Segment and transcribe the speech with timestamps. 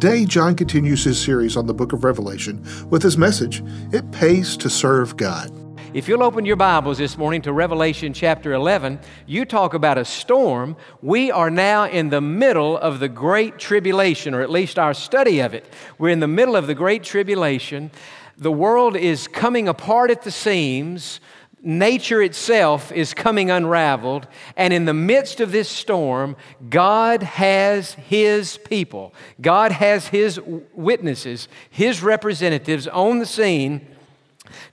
[0.00, 3.62] Today, Jon continues his series on the book of Revelation with his message,
[3.92, 5.52] It Pays to Serve God.
[5.92, 10.06] If you'll open your Bibles this morning to Revelation chapter 11, you talk about a
[10.06, 10.74] storm.
[11.02, 15.40] We are now in the middle of the Great Tribulation, or at least our study
[15.40, 15.70] of it.
[15.98, 17.90] We're in the middle of the Great Tribulation.
[18.38, 21.20] The world is coming apart at the seams
[21.62, 26.36] nature itself is coming unraveled, and in the midst of this storm,
[26.68, 30.40] God has His people, God has His
[30.72, 33.86] witnesses, His representatives on the scene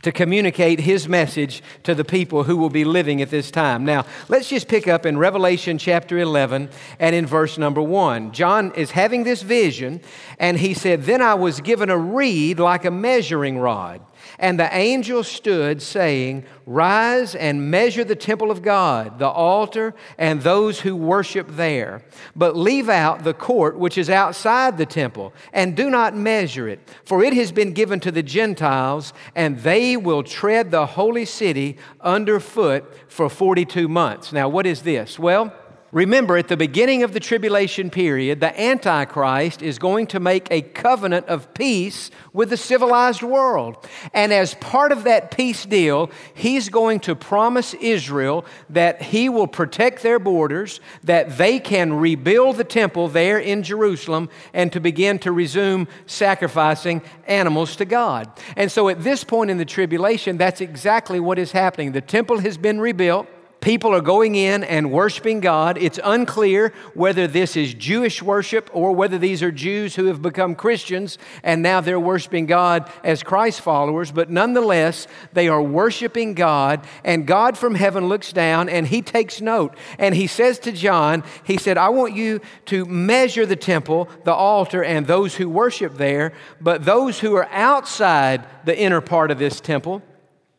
[0.01, 3.85] to communicate his message to the people who will be living at this time.
[3.85, 8.31] Now, let's just pick up in Revelation chapter 11 and in verse number 1.
[8.31, 10.01] John is having this vision,
[10.39, 14.01] and he said, Then I was given a reed like a measuring rod.
[14.39, 20.41] And the angel stood, saying, Rise and measure the temple of God, the altar, and
[20.41, 22.03] those who worship there.
[22.35, 26.79] But leave out the court which is outside the temple, and do not measure it,
[27.05, 31.77] for it has been given to the Gentiles, and they will tread the holy city
[32.01, 34.33] underfoot for 42 months.
[34.33, 35.17] Now, what is this?
[35.17, 35.53] Well,
[35.93, 40.61] Remember, at the beginning of the tribulation period, the Antichrist is going to make a
[40.61, 43.87] covenant of peace with the civilized world.
[44.13, 49.47] And as part of that peace deal, he's going to promise Israel that he will
[49.47, 55.19] protect their borders, that they can rebuild the temple there in Jerusalem, and to begin
[55.19, 58.29] to resume sacrificing animals to God.
[58.57, 61.93] And so at this point in the tribulation, that's exactly what is happening.
[61.93, 63.27] The temple has been rebuilt.
[63.67, 65.77] People are going in and worshiping God.
[65.77, 70.55] It's unclear whether this is Jewish worship or whether these are Jews who have become
[70.55, 74.09] Christians and now they're worshiping God as Christ followers.
[74.09, 79.41] But nonetheless, they are worshiping God, and God from heaven looks down and he takes
[79.41, 79.75] note.
[79.99, 84.33] And he says to John, He said, I want you to measure the temple, the
[84.33, 89.39] altar, and those who worship there, but those who are outside the inner part of
[89.39, 90.03] this temple,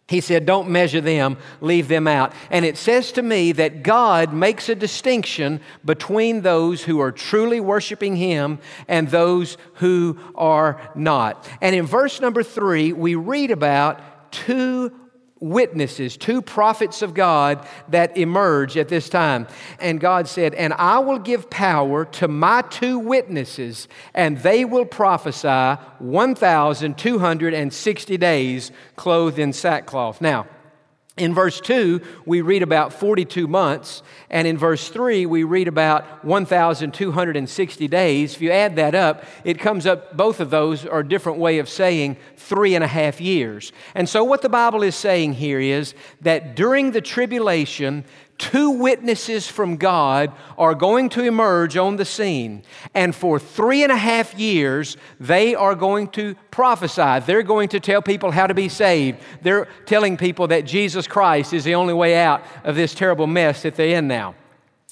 [0.08, 2.32] he said, Don't measure them, leave them out.
[2.50, 7.60] And it says to me that God makes a distinction between those who are truly
[7.60, 8.58] worshiping Him
[8.88, 11.46] and those who are not.
[11.60, 14.00] And in verse number three, we read about
[14.32, 14.92] two
[15.40, 19.46] witnesses, two prophets of God that emerge at this time.
[19.80, 24.84] And God said, And I will give power to my two witnesses, and they will
[24.84, 30.20] prophesy 1,260 days clothed in sackcloth.
[30.20, 30.46] Now,
[31.18, 36.24] in verse 2, we read about 42 months, and in verse 3, we read about
[36.24, 38.34] 1,260 days.
[38.34, 41.58] If you add that up, it comes up, both of those are a different way
[41.58, 43.72] of saying three and a half years.
[43.94, 48.04] And so, what the Bible is saying here is that during the tribulation,
[48.38, 52.62] two witnesses from God are going to emerge on the scene.
[52.94, 57.24] And for three and a half years, they are going to prophesy.
[57.26, 59.18] They're going to tell people how to be saved.
[59.42, 63.62] They're telling people that Jesus Christ is the only way out of this terrible mess
[63.62, 64.34] that they're in now.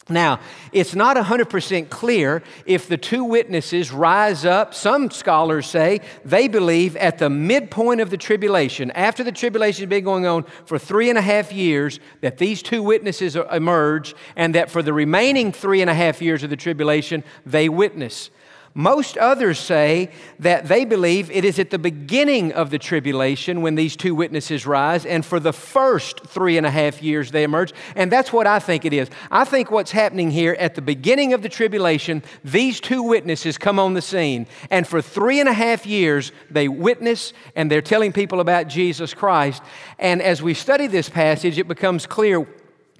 [0.09, 0.39] Now,
[0.71, 4.72] it's not 100% clear if the two witnesses rise up.
[4.72, 9.91] Some scholars say they believe at the midpoint of the tribulation, after the tribulation has
[9.91, 14.55] been going on for three and a half years, that these two witnesses emerge, and
[14.55, 18.31] that for the remaining three and a half years of the tribulation, they witness.
[18.78, 23.75] Most others say that they believe it is at the beginning of the tribulation when
[23.75, 27.72] these two witnesses rise, and for the first three and a half years they emerge.
[27.94, 29.09] And that's what I think it is.
[29.31, 33.78] I think what's happening here at the beginning of the tribulation, these two witnesses come
[33.78, 38.12] on the scene, and for three and a half years they witness and they're telling
[38.12, 39.62] people about Jesus Christ.
[39.99, 42.46] And as we study this passage, it becomes clear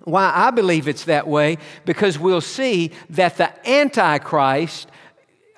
[0.05, 4.89] why I believe it's that way because we'll see that the Antichrist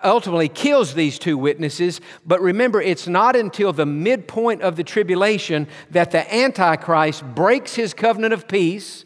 [0.02, 2.00] ultimately kills these two witnesses.
[2.26, 7.94] But remember, it's not until the midpoint of the tribulation that the Antichrist breaks his
[7.94, 9.04] covenant of peace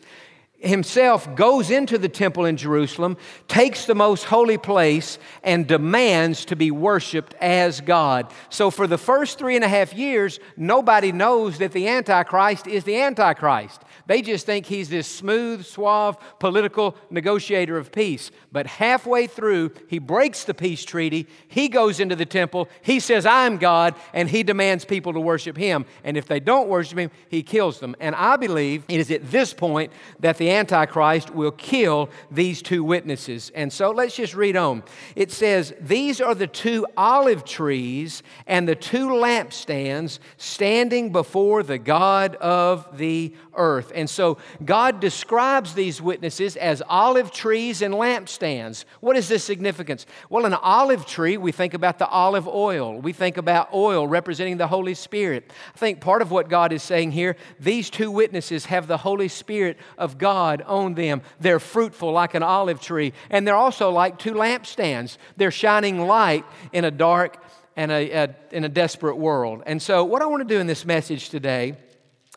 [0.62, 3.16] himself goes into the temple in Jerusalem,
[3.48, 8.32] takes the most holy place, and demands to be worshiped as God.
[8.48, 12.84] So, for the first three and a half years, nobody knows that the Antichrist is
[12.84, 13.82] the Antichrist.
[14.06, 18.30] They just think he's this smooth, suave, political negotiator of peace.
[18.50, 21.26] But halfway through, he breaks the peace treaty.
[21.48, 22.68] He goes into the temple.
[22.82, 25.86] He says, I'm God, and he demands people to worship him.
[26.04, 27.96] And if they don't worship him, he kills them.
[28.00, 32.84] And I believe it is at this point that the Antichrist will kill these two
[32.84, 33.50] witnesses.
[33.54, 34.82] And so let's just read on.
[35.16, 41.78] It says, These are the two olive trees and the two lampstands standing before the
[41.78, 43.92] God of the earth.
[43.94, 48.84] And so God describes these witnesses as olive trees and lampstands.
[49.00, 50.06] What is this significance?
[50.28, 53.00] Well, an olive tree, we think about the olive oil.
[53.00, 55.50] We think about oil representing the Holy Spirit.
[55.74, 59.28] I think part of what God is saying here, these two witnesses have the Holy
[59.28, 61.22] Spirit of God on them.
[61.40, 65.16] They're fruitful like an olive tree, and they're also like two lampstands.
[65.36, 67.42] They're shining light in a dark
[67.76, 69.62] and a, a in a desperate world.
[69.66, 71.76] And so, what I want to do in this message today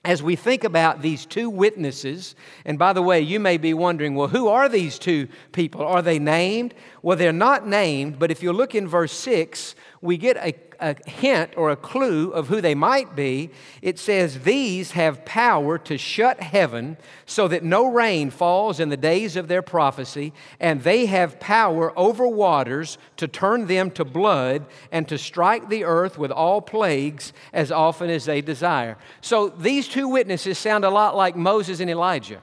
[0.06, 4.14] as we think about these two witnesses, and by the way, you may be wondering,
[4.14, 5.82] well, who are these two people?
[5.82, 6.76] Are they named?
[7.02, 9.76] Well, they're not named, but if you look in verse 6,
[10.06, 13.50] we get a, a hint or a clue of who they might be.
[13.82, 18.98] It says, These have power to shut heaven so that no rain falls in the
[18.98, 24.66] days of their prophecy, and they have power over waters to turn them to blood
[24.92, 28.98] and to strike the earth with all plagues as often as they desire.
[29.22, 32.42] So these two witnesses sound a lot like Moses and Elijah.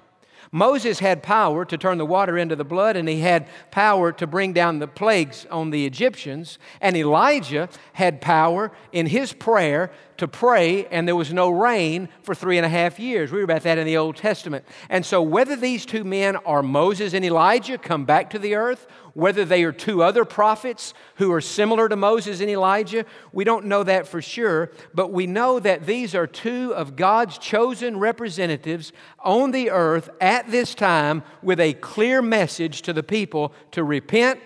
[0.54, 4.26] Moses had power to turn the water into the blood, and he had power to
[4.26, 6.58] bring down the plagues on the Egyptians.
[6.82, 12.34] And Elijah had power in his prayer to pray, and there was no rain for
[12.34, 13.32] three and a half years.
[13.32, 14.66] We read about that in the Old Testament.
[14.90, 18.87] And so, whether these two men are Moses and Elijah come back to the earth,
[19.14, 23.67] whether they are two other prophets who are similar to Moses and Elijah, we don't
[23.67, 28.93] know that for sure, but we know that these are two of God's chosen representatives
[29.20, 34.41] on the earth at this time with a clear message to the people to repent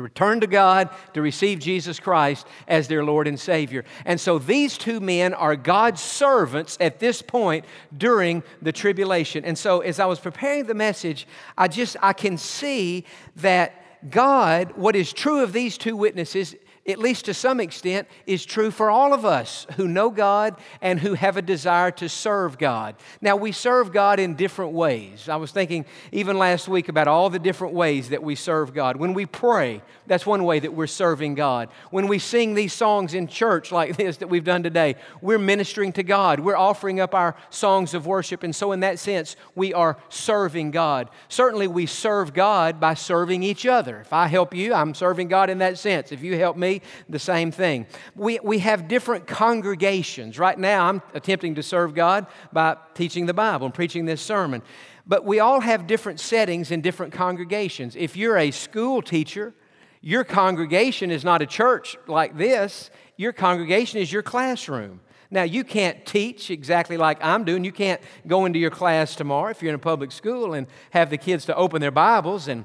[0.00, 3.84] to return to God, to receive Jesus Christ as their Lord and Savior.
[4.04, 7.64] And so these two men are God's servants at this point
[7.96, 9.44] during the tribulation.
[9.44, 11.26] And so as I was preparing the message,
[11.56, 13.04] I just I can see
[13.36, 16.54] that God, what is true of these two witnesses,
[16.90, 20.98] at least to some extent, is true for all of us who know God and
[20.98, 22.94] who have a desire to serve God.
[23.20, 25.28] Now, we serve God in different ways.
[25.28, 28.96] I was thinking even last week about all the different ways that we serve God.
[28.96, 31.68] When we pray, that's one way that we're serving God.
[31.90, 35.92] When we sing these songs in church like this that we've done today, we're ministering
[35.92, 36.40] to God.
[36.40, 38.42] We're offering up our songs of worship.
[38.42, 41.08] And so, in that sense, we are serving God.
[41.28, 44.00] Certainly, we serve God by serving each other.
[44.00, 46.12] If I help you, I'm serving God in that sense.
[46.12, 47.86] If you help me, the same thing.
[48.14, 50.38] We, we have different congregations.
[50.38, 54.62] Right now, I'm attempting to serve God by teaching the Bible and preaching this sermon.
[55.06, 57.96] But we all have different settings in different congregations.
[57.96, 59.54] If you're a school teacher,
[60.00, 65.00] your congregation is not a church like this, your congregation is your classroom.
[65.32, 67.64] Now, you can't teach exactly like I'm doing.
[67.64, 71.10] You can't go into your class tomorrow if you're in a public school and have
[71.10, 72.64] the kids to open their Bibles and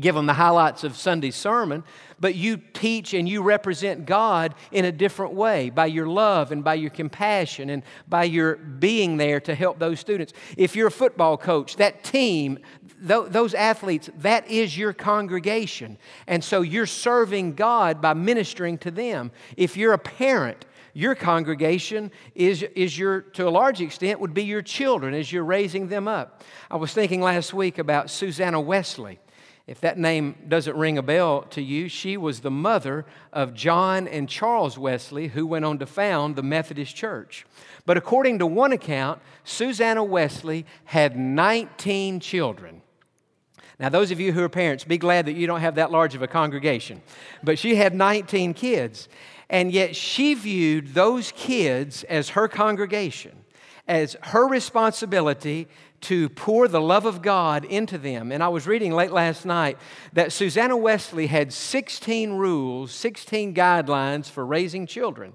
[0.00, 1.84] give them the highlights of Sunday's sermon,
[2.18, 6.64] but you teach and you represent God in a different way by your love and
[6.64, 10.32] by your compassion and by your being there to help those students.
[10.56, 12.58] If you're a football coach, that team,
[13.00, 15.98] those athletes, that is your congregation.
[16.26, 19.30] And so you're serving God by ministering to them.
[19.56, 24.44] If you're a parent, your congregation is, is your, to a large extent, would be
[24.44, 26.42] your children as you're raising them up.
[26.70, 29.20] I was thinking last week about Susanna Wesley.
[29.66, 34.06] If that name doesn't ring a bell to you, she was the mother of John
[34.06, 37.44] and Charles Wesley, who went on to found the Methodist Church.
[37.84, 42.82] But according to one account, Susanna Wesley had 19 children.
[43.80, 46.14] Now, those of you who are parents, be glad that you don't have that large
[46.14, 47.02] of a congregation.
[47.42, 49.08] But she had 19 kids,
[49.50, 53.36] and yet she viewed those kids as her congregation,
[53.88, 55.66] as her responsibility
[56.02, 58.32] to pour the love of God into them.
[58.32, 59.78] And I was reading late last night
[60.12, 65.34] that Susanna Wesley had 16 rules, 16 guidelines for raising children.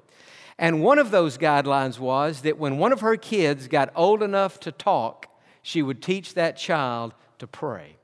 [0.58, 4.60] And one of those guidelines was that when one of her kids got old enough
[4.62, 5.27] to talk,
[5.62, 7.96] she would teach that child to pray.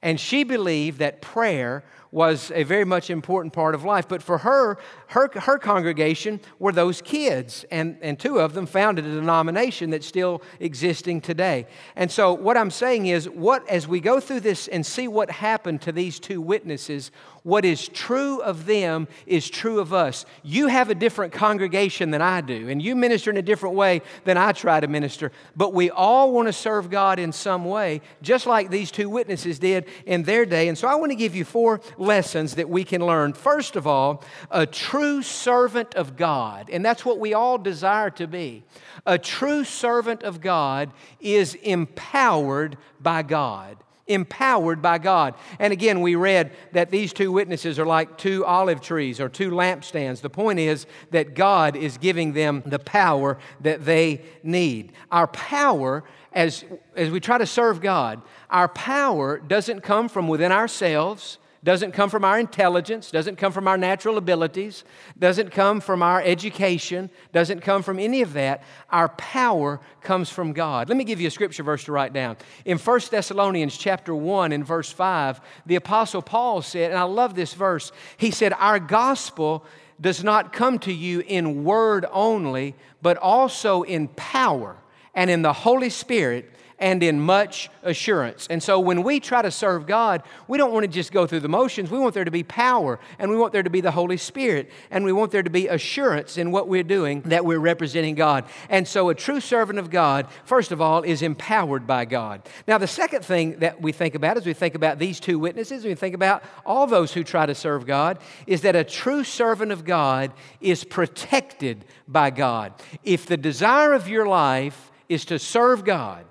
[0.00, 4.08] And she believed that prayer was a very much important part of life.
[4.08, 9.04] But for her, her, her congregation were those kids, and, and two of them founded
[9.04, 11.66] a denomination that's still existing today.
[11.96, 15.30] And so, what I'm saying is, what as we go through this and see what
[15.30, 17.10] happened to these two witnesses,
[17.42, 20.26] what is true of them is true of us.
[20.42, 24.02] You have a different congregation than I do, and you minister in a different way
[24.24, 28.02] than I try to minister, but we all want to serve God in some way,
[28.22, 30.68] just like these two witnesses did in their day.
[30.68, 33.32] And so I want to give you four lessons that we can learn.
[33.32, 38.26] First of all, a true servant of God, and that's what we all desire to
[38.26, 38.64] be.
[39.06, 40.90] A true servant of God
[41.20, 43.78] is empowered by God
[44.08, 45.34] empowered by God.
[45.58, 49.50] And again, we read that these two witnesses are like two olive trees or two
[49.50, 50.20] lampstands.
[50.20, 54.92] The point is that God is giving them the power that they need.
[55.12, 56.64] Our power, as,
[56.96, 62.08] as we try to serve God, our power doesn't come from within ourselves doesn't come
[62.08, 64.84] from our intelligence, doesn't come from our natural abilities,
[65.18, 68.62] doesn't come from our education, doesn't come from any of that.
[68.90, 70.88] Our power comes from God.
[70.88, 72.36] Let me give you a scripture verse to write down.
[72.64, 77.34] In 1 Thessalonians chapter 1 and verse 5, the apostle Paul said, and I love
[77.34, 79.64] this verse, he said, "Our gospel
[80.00, 84.76] does not come to you in word only, but also in power
[85.14, 88.46] and in the Holy Spirit." And in much assurance.
[88.48, 91.40] And so when we try to serve God, we don't want to just go through
[91.40, 91.90] the motions.
[91.90, 94.70] We want there to be power, and we want there to be the Holy Spirit,
[94.90, 98.44] and we want there to be assurance in what we're doing that we're representing God.
[98.68, 102.42] And so a true servant of God, first of all, is empowered by God.
[102.66, 105.84] Now, the second thing that we think about as we think about these two witnesses,
[105.84, 109.72] we think about all those who try to serve God, is that a true servant
[109.72, 112.72] of God is protected by God.
[113.02, 116.24] If the desire of your life is to serve God,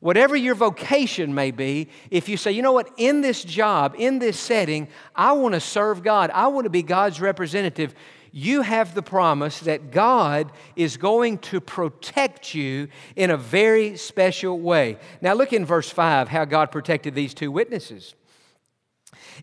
[0.00, 4.18] Whatever your vocation may be, if you say, you know what, in this job, in
[4.18, 7.94] this setting, I want to serve God, I want to be God's representative,
[8.32, 14.58] you have the promise that God is going to protect you in a very special
[14.58, 14.98] way.
[15.20, 18.14] Now, look in verse 5 how God protected these two witnesses.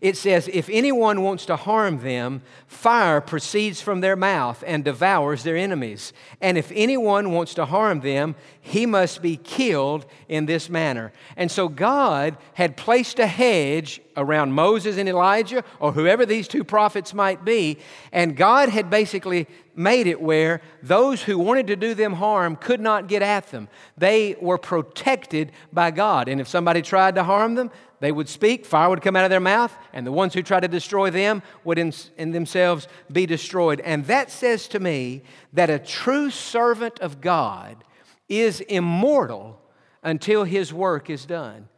[0.00, 5.42] It says, If anyone wants to harm them, fire proceeds from their mouth and devours
[5.42, 6.12] their enemies.
[6.40, 11.12] And if anyone wants to harm them, he must be killed in this manner.
[11.36, 16.64] And so God had placed a hedge around Moses and Elijah, or whoever these two
[16.64, 17.78] prophets might be,
[18.12, 22.80] and God had basically made it where those who wanted to do them harm could
[22.80, 23.68] not get at them.
[23.96, 26.28] They were protected by God.
[26.28, 29.30] And if somebody tried to harm them, they would speak, fire would come out of
[29.30, 33.26] their mouth, and the ones who tried to destroy them would in, in, themselves be
[33.26, 33.80] destroyed.
[33.80, 37.82] And that says to me that a true servant of God
[38.28, 39.60] is immortal
[40.02, 41.68] until his work is done.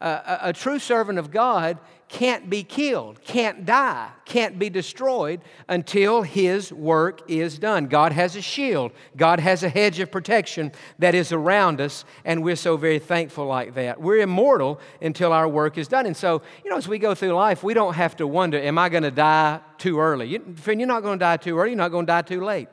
[0.00, 1.78] A, a true servant of God
[2.08, 7.86] can't be killed, can't die, can't be destroyed until his work is done.
[7.86, 12.42] God has a shield, God has a hedge of protection that is around us, and
[12.42, 14.00] we're so very thankful like that.
[14.00, 16.06] We're immortal until our work is done.
[16.06, 18.76] And so, you know, as we go through life, we don't have to wonder, am
[18.76, 20.28] I going to die too early?
[20.28, 22.42] You, friend, you're not going to die too early, you're not going to die too
[22.42, 22.68] late.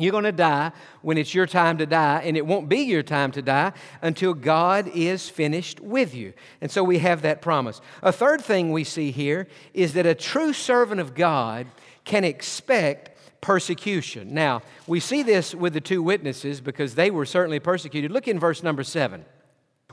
[0.00, 3.02] You're going to die when it's your time to die, and it won't be your
[3.02, 6.32] time to die until God is finished with you.
[6.62, 7.82] And so we have that promise.
[8.02, 11.66] A third thing we see here is that a true servant of God
[12.04, 13.10] can expect
[13.42, 14.32] persecution.
[14.34, 18.10] Now, we see this with the two witnesses because they were certainly persecuted.
[18.10, 19.24] Look in verse number seven.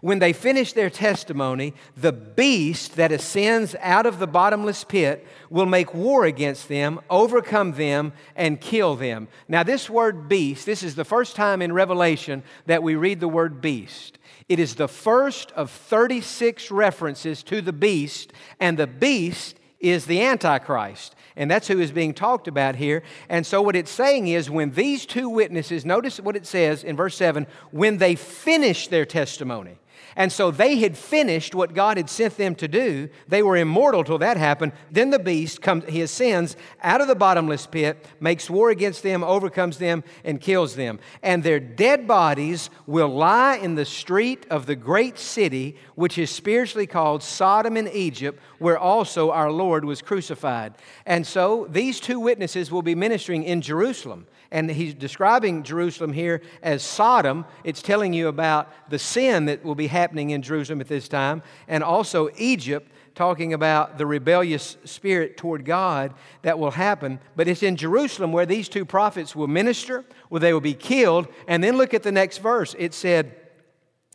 [0.01, 5.65] When they finish their testimony, the beast that ascends out of the bottomless pit will
[5.65, 9.27] make war against them, overcome them, and kill them.
[9.47, 13.27] Now, this word beast, this is the first time in Revelation that we read the
[13.27, 14.19] word beast.
[14.47, 20.21] It is the first of 36 references to the beast, and the beast is the
[20.21, 21.15] Antichrist.
[21.35, 23.03] And that's who is being talked about here.
[23.29, 26.95] And so, what it's saying is when these two witnesses, notice what it says in
[26.95, 29.77] verse 7 when they finish their testimony.
[30.17, 33.07] And so they had finished what God had sent them to do.
[33.27, 34.71] They were immortal till that happened.
[34.91, 39.23] Then the beast comes, he ascends out of the bottomless pit, makes war against them,
[39.23, 40.99] overcomes them, and kills them.
[41.21, 46.31] And their dead bodies will lie in the street of the great city, which is
[46.31, 50.73] spiritually called Sodom and Egypt, where also our Lord was crucified.
[51.05, 54.27] And so these two witnesses will be ministering in Jerusalem.
[54.51, 57.45] And he's describing Jerusalem here as Sodom.
[57.63, 61.43] It's telling you about the sin that will be happening in Jerusalem at this time,
[61.67, 67.19] and also Egypt, talking about the rebellious spirit toward God that will happen.
[67.35, 71.27] But it's in Jerusalem where these two prophets will minister, where they will be killed.
[71.47, 72.75] And then look at the next verse.
[72.77, 73.35] It said,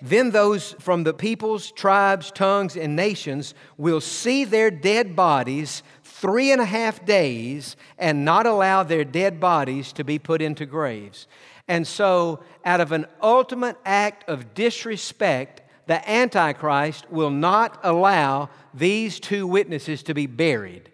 [0.05, 6.51] Then those from the peoples, tribes, tongues, and nations will see their dead bodies three
[6.51, 11.29] and a half days and not allow their dead bodies to be put into graves.
[11.69, 19.21] And so, out of an ultimate act of disrespect, the Antichrist will not allow these
[19.21, 20.92] two witnesses to be buried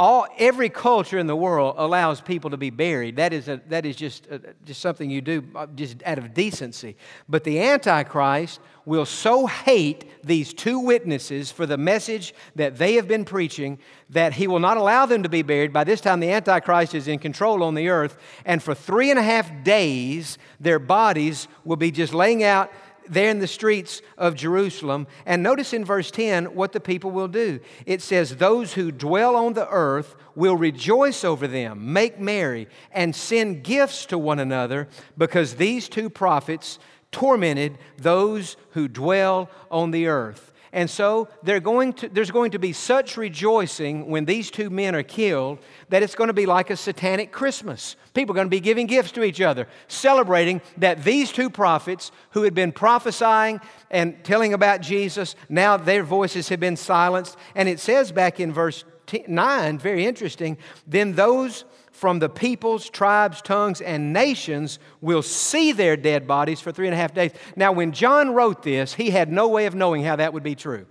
[0.00, 3.16] all, every culture in the world allows people to be buried.
[3.16, 6.32] That is, a, that is just, a, just something you do uh, just out of
[6.32, 6.96] decency.
[7.28, 13.08] But the Antichrist will so hate these two witnesses for the message that they have
[13.08, 13.78] been preaching
[14.08, 15.70] that he will not allow them to be buried.
[15.70, 18.16] By this time, the Antichrist is in control on the earth.
[18.46, 22.72] And for three and a half days, their bodies will be just laying out
[23.10, 25.06] there in the streets of Jerusalem.
[25.26, 27.60] And notice in verse 10 what the people will do.
[27.84, 33.14] It says, Those who dwell on the earth will rejoice over them, make merry, and
[33.14, 34.88] send gifts to one another,
[35.18, 36.78] because these two prophets
[37.12, 40.52] tormented those who dwell on the earth.
[40.72, 41.28] And so
[41.62, 45.58] going to, there's going to be such rejoicing when these two men are killed
[45.88, 47.96] that it's going to be like a satanic Christmas.
[48.14, 52.12] People are going to be giving gifts to each other, celebrating that these two prophets
[52.30, 53.60] who had been prophesying
[53.90, 57.36] and telling about Jesus, now their voices have been silenced.
[57.56, 58.84] And it says back in verse
[59.26, 65.96] 9, very interesting, then those from the peoples, tribes, tongues, and nations will see their
[65.96, 67.32] dead bodies for three and a half days.
[67.56, 70.54] Now, when John wrote this, he had no way of knowing how that would be
[70.54, 70.86] true.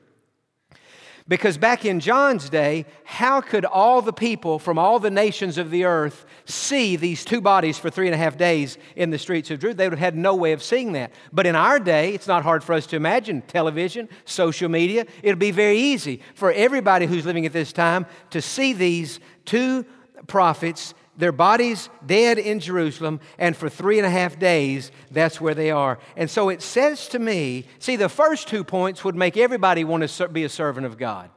[1.29, 5.69] Because back in John's day, how could all the people from all the nations of
[5.69, 9.51] the earth see these two bodies for three and a half days in the streets
[9.51, 9.77] of Jerusalem?
[9.77, 11.11] They would have had no way of seeing that.
[11.31, 15.05] But in our day, it's not hard for us to imagine television, social media.
[15.21, 19.85] It'll be very easy for everybody who's living at this time to see these two
[20.27, 25.53] prophets their bodies dead in Jerusalem, and for three and a half days, that's where
[25.53, 25.99] they are.
[26.15, 30.07] And so it says to me see, the first two points would make everybody want
[30.07, 31.29] to be a servant of God.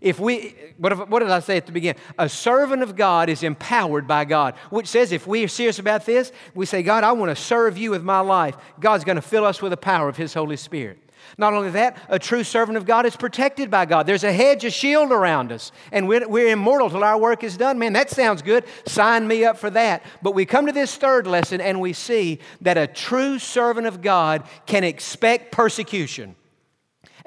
[0.00, 2.00] If we, what, if, what did I say at the beginning?
[2.18, 6.04] A servant of God is empowered by God, which says if we are serious about
[6.04, 8.56] this, we say, God, I want to serve you with my life.
[8.80, 10.98] God's going to fill us with the power of His Holy Spirit.
[11.36, 14.06] Not only that, a true servant of God is protected by God.
[14.06, 17.56] There's a hedge, a shield around us, and we're, we're, immortal till our work is
[17.56, 17.78] done.
[17.78, 18.64] Man, that sounds good.
[18.86, 20.02] Sign me up for that.
[20.22, 24.00] But we come to this third lesson and we see that a true servant of
[24.00, 26.36] God can expect persecution.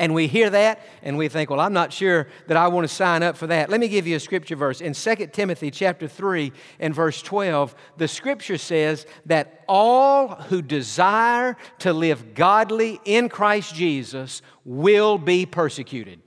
[0.02, 2.94] And we hear that and we think, well, I'm not sure that I want to
[2.94, 3.70] sign up for that.
[3.70, 4.82] Let me give you a scripture verse.
[4.82, 11.56] In 2 Timothy chapter 3 and verse 12, the scripture says that all who desire
[11.80, 16.20] to live godly in Christ Jesus will be persecuted.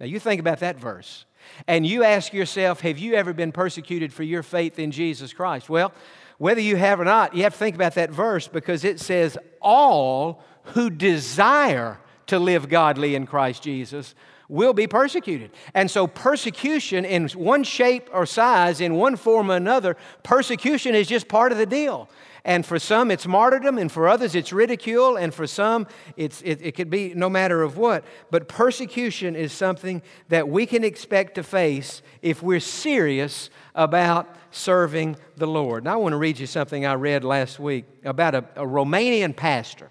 [0.00, 1.26] Now you think about that verse.
[1.68, 5.70] And you ask yourself, have you ever been persecuted for your faith in Jesus Christ?
[5.70, 5.92] Well,
[6.38, 9.38] whether you have or not, you have to think about that verse because it says,
[9.60, 12.00] all who desire
[12.30, 14.14] to live godly in Christ Jesus
[14.48, 15.50] will be persecuted.
[15.74, 21.06] And so, persecution in one shape or size, in one form or another, persecution is
[21.06, 22.10] just part of the deal.
[22.44, 26.60] And for some, it's martyrdom, and for others, it's ridicule, and for some, it's, it,
[26.62, 28.04] it could be no matter of what.
[28.30, 35.16] But persecution is something that we can expect to face if we're serious about serving
[35.36, 35.84] the Lord.
[35.84, 39.36] Now, I want to read you something I read last week about a, a Romanian
[39.36, 39.90] pastor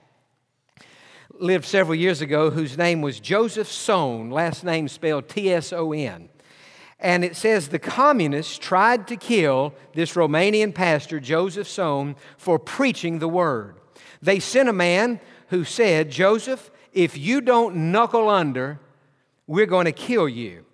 [1.39, 5.91] lived several years ago whose name was Joseph Tson, last name spelled T S O
[5.91, 6.30] N.
[6.99, 13.19] And it says the communists tried to kill this Romanian pastor, Joseph Tson, for preaching
[13.19, 13.78] the word.
[14.21, 18.80] They sent a man who said, Joseph, if you don't knuckle under,
[19.47, 20.65] we're going to kill you.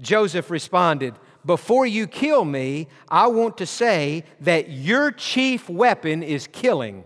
[0.00, 6.46] Joseph responded, Before you kill me, I want to say that your chief weapon is
[6.46, 7.04] killing,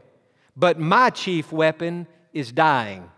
[0.57, 2.07] but my chief weapon
[2.39, 3.11] is dying.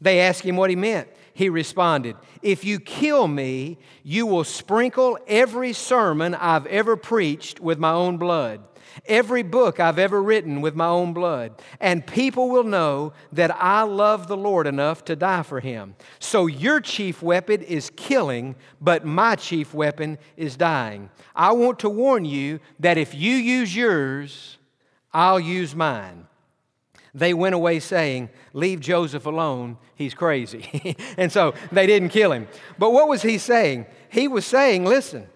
[0.00, 1.08] They asked him what he meant.
[1.32, 7.78] He responded, If you kill me, you will sprinkle every sermon I've ever preached with
[7.78, 8.62] my own blood,
[9.06, 13.82] every book I've ever written with my own blood, and people will know that I
[13.82, 15.94] love the Lord enough to die for him.
[16.18, 21.10] So your chief weapon is killing, but my chief weapon is dying.
[21.34, 24.58] I want to warn you that if you use yours,
[25.12, 26.26] I'll use mine
[27.16, 30.96] they went away saying, Leave Joseph alone, he's crazy.
[31.16, 32.46] and so they didn't kill him.
[32.78, 33.86] But what was he saying?
[34.10, 35.26] He was saying, Listen,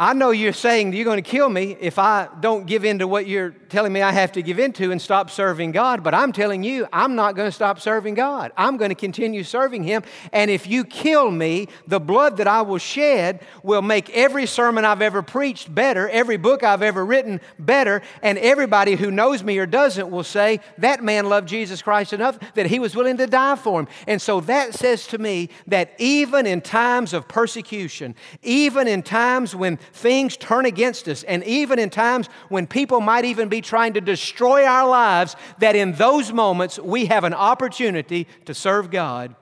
[0.00, 3.06] I know you're saying you're going to kill me if I don't give in to
[3.06, 6.14] what you're telling me I have to give in to and stop serving God, but
[6.14, 8.50] I'm telling you, I'm not going to stop serving God.
[8.56, 10.02] I'm going to continue serving Him.
[10.32, 14.86] And if you kill me, the blood that I will shed will make every sermon
[14.86, 19.58] I've ever preached better, every book I've ever written better, and everybody who knows me
[19.58, 23.26] or doesn't will say, that man loved Jesus Christ enough that he was willing to
[23.26, 23.88] die for him.
[24.06, 29.54] And so that says to me that even in times of persecution, even in times
[29.54, 33.94] when things turn against us, and even in times when people might even be trying
[33.94, 39.34] to destroy our lives, that in those moments we have an opportunity to serve God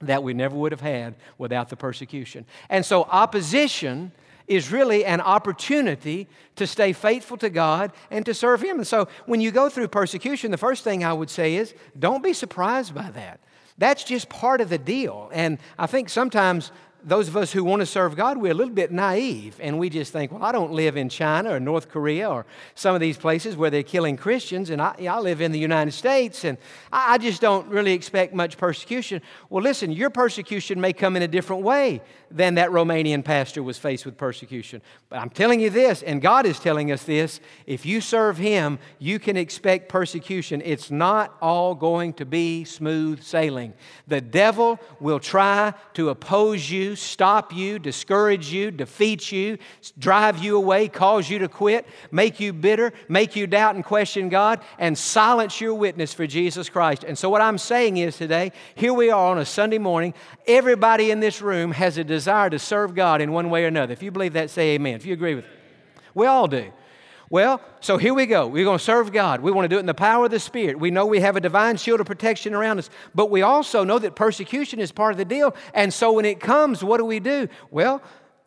[0.00, 2.44] that we never would have had without the persecution.
[2.68, 4.12] And so, opposition
[4.46, 8.76] is really an opportunity to stay faithful to God and to serve Him.
[8.76, 12.22] And so, when you go through persecution, the first thing I would say is don't
[12.22, 13.40] be surprised by that.
[13.78, 15.30] That's just part of the deal.
[15.32, 16.70] And I think sometimes
[17.04, 19.90] those of us who want to serve God, we're a little bit naive and we
[19.90, 23.18] just think, well, I don't live in China or North Korea or some of these
[23.18, 26.56] places where they're killing Christians, and I, I live in the United States and
[26.90, 29.20] I, I just don't really expect much persecution.
[29.50, 33.78] Well, listen, your persecution may come in a different way than that Romanian pastor was
[33.78, 34.82] faced with persecution.
[35.08, 38.78] But I'm telling you this, and God is telling us this if you serve Him,
[38.98, 40.62] you can expect persecution.
[40.64, 43.74] It's not all going to be smooth sailing.
[44.08, 49.58] The devil will try to oppose you stop you, discourage you, defeat you,
[49.98, 54.28] drive you away, cause you to quit, make you bitter, make you doubt and question
[54.28, 57.04] God, and silence your witness for Jesus Christ.
[57.04, 60.14] And so, what I'm saying is today, here we are on a Sunday morning.
[60.46, 63.92] Everybody in this room has a desire to serve God in one way or another.
[63.92, 64.94] If you believe that, say amen.
[64.94, 65.50] If you agree with it,
[66.14, 66.72] we all do.
[67.30, 68.46] Well, so here we go.
[68.46, 69.40] We're going to serve God.
[69.40, 70.78] We want to do it in the power of the Spirit.
[70.78, 73.98] We know we have a divine shield of protection around us, but we also know
[73.98, 75.56] that persecution is part of the deal.
[75.72, 77.48] And so when it comes, what do we do?
[77.70, 78.02] Well,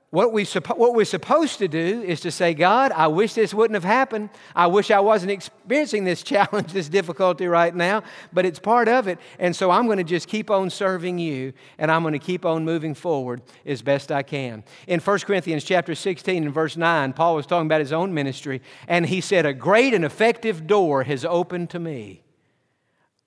[0.10, 3.76] what, we what we're supposed to do is to say, God, I wish this wouldn't
[3.76, 4.30] have happened.
[4.56, 9.10] I wish I wasn't experiencing this challenge, this difficulty right now, but it's part of
[9.10, 9.20] it.
[9.38, 12.46] And so I'm going to just keep on serving you, and I'm going to keep
[12.46, 14.64] on moving forward as best I can.
[14.88, 18.62] In 1 Corinthians chapter 16 and verse 9, Paul was talking about his own ministry,
[18.88, 22.24] and he said, A great and effective door has opened to me,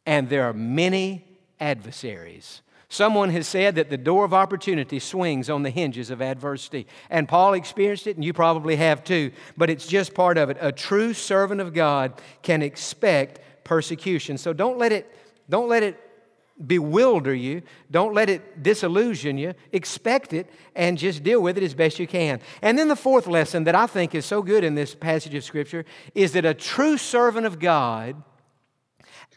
[0.06, 1.26] and there are many
[1.60, 2.62] adversaries.
[2.92, 6.88] Someone has said that the door of opportunity swings on the hinges of adversity.
[7.08, 10.56] And Paul experienced it, and you probably have too, but it's just part of it.
[10.60, 14.36] A true servant of God can expect persecution.
[14.36, 15.08] So don't let it,
[15.48, 16.00] don't let it
[16.66, 17.62] bewilder you.
[17.92, 19.54] Don't let it disillusion you.
[19.70, 22.40] Expect it and just deal with it as best you can.
[22.60, 25.44] And then the fourth lesson that I think is so good in this passage of
[25.44, 28.20] Scripture is that a true servant of God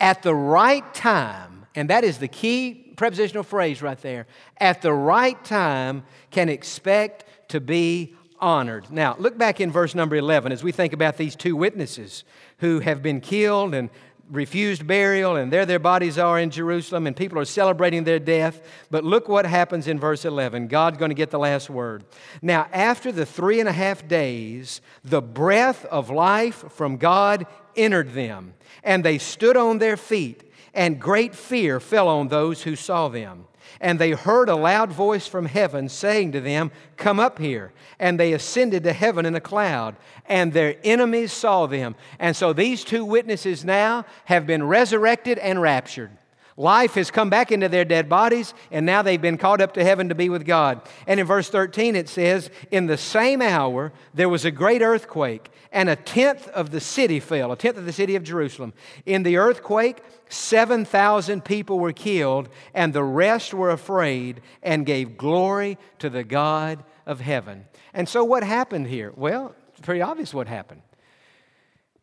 [0.02, 4.28] at the right time, and that is the key prepositional phrase right there.
[4.58, 8.92] At the right time can expect to be honored.
[8.92, 12.24] Now, look back in verse number 11 as we think about these two witnesses
[12.58, 13.90] who have been killed and
[14.30, 18.62] refused burial, and there their bodies are in Jerusalem, and people are celebrating their death.
[18.90, 20.68] But look what happens in verse 11.
[20.68, 22.04] God's going to get the last word.
[22.42, 28.14] Now, after the three and a half days, the breath of life from God entered
[28.14, 28.54] them,
[28.84, 33.46] and they stood on their feet and great fear fell on those who saw them.
[33.80, 37.74] And they heard a loud voice from heaven saying to them, Come up here.
[38.00, 41.96] And they ascended to heaven in a cloud, and their enemies saw them.
[42.20, 46.12] And so these two witnesses now have been resurrected and raptured.
[46.56, 49.84] Life has come back into their dead bodies, and now they've been caught up to
[49.84, 50.82] heaven to be with God.
[51.08, 55.50] And in verse 13 it says, In the same hour there was a great earthquake,
[55.72, 58.74] and a tenth of the city fell, a tenth of the city of Jerusalem.
[59.06, 65.80] In the earthquake, 7,000 people were killed, and the rest were afraid and gave glory
[66.00, 67.66] to the God of heaven.
[67.96, 69.12] And so what happened here?
[69.16, 70.82] Well, it's pretty obvious what happened.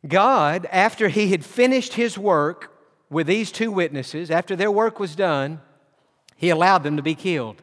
[0.06, 2.79] God, after he had finished his work,
[3.10, 5.60] with these two witnesses, after their work was done,
[6.36, 7.62] he allowed them to be killed.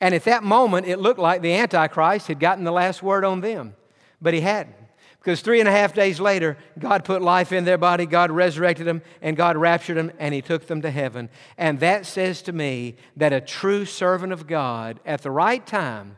[0.00, 3.40] And at that moment, it looked like the Antichrist had gotten the last word on
[3.40, 3.74] them,
[4.20, 4.76] but he hadn't.
[5.18, 8.86] Because three and a half days later, God put life in their body, God resurrected
[8.86, 11.28] them, and God raptured them, and He took them to heaven.
[11.56, 16.16] And that says to me that a true servant of God at the right time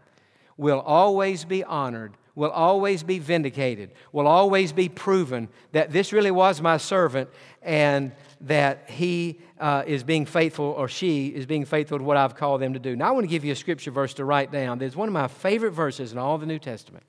[0.57, 6.31] will always be honored, will always be vindicated, will always be proven that this really
[6.31, 7.29] was my servant,
[7.61, 12.35] and that he uh, is being faithful or she is being faithful to what I've
[12.35, 12.97] called them to do.
[12.97, 14.79] Now, I want to give you a scripture verse to write down.
[14.79, 17.05] There's one of my favorite verses in all the New Testament.